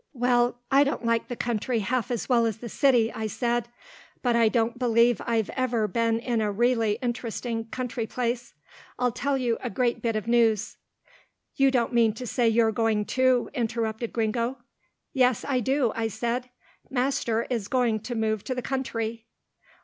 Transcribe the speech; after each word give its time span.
"Well, 0.13 0.57
I 0.71 0.83
don't 0.83 1.05
like 1.05 1.27
the 1.27 1.35
country 1.35 1.77
half 1.81 2.09
as 2.09 2.27
well 2.27 2.47
as 2.47 2.57
the 2.57 2.69
city," 2.69 3.13
I 3.13 3.27
said, 3.27 3.67
"but 4.23 4.35
I 4.35 4.49
don't 4.49 4.79
believe 4.79 5.21
I've 5.27 5.51
ever 5.51 5.87
been 5.87 6.17
in 6.17 6.41
a 6.41 6.51
really 6.51 6.93
interesting 7.03 7.67
country 7.67 8.07
place 8.07 8.55
I'll 8.97 9.11
tell 9.11 9.37
you 9.37 9.59
a 9.61 9.69
great 9.69 10.01
bit 10.01 10.15
of 10.15 10.25
news." 10.27 10.77
"You 11.55 11.69
don't 11.69 11.93
mean 11.93 12.13
to 12.15 12.25
say 12.25 12.49
you're 12.49 12.71
going, 12.71 13.05
too," 13.05 13.51
interrupted 13.53 14.11
Gringo. 14.11 14.57
"Yes 15.13 15.45
I 15.47 15.59
do," 15.59 15.91
I 15.95 16.07
said, 16.07 16.49
"master 16.89 17.45
is 17.51 17.67
going 17.67 17.99
to 17.99 18.15
move 18.15 18.43
to 18.45 18.55
the 18.55 18.63
country." 18.63 19.27